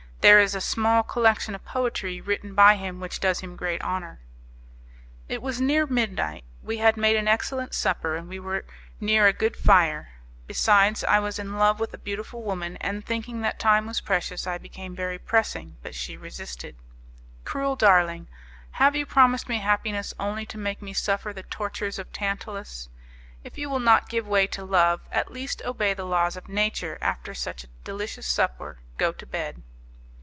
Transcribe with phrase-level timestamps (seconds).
[0.21, 4.19] There is a small collection of poetry written by him which does him great honour."
[5.27, 8.63] It was near midnight; we had made an excellent supper, and we were
[8.99, 10.11] near a good fire.
[10.45, 14.45] Besides, I was in love with a beautiful woman, and thinking that time was precious
[14.45, 16.75] I became very pressing; but she resisted.
[17.43, 18.27] "Cruel darling,
[18.73, 22.89] have you promised me happiness only to make me suffer the tortures of Tantalus?
[23.43, 26.99] If you will not give way to love, at least obey the laws of nature
[27.01, 29.63] after such a delicious supper, go to bed."